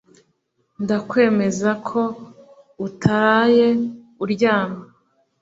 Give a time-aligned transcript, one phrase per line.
[0.83, 2.01] Ndakwemeza ko
[2.87, 3.67] utaraye
[4.23, 4.83] uryamye.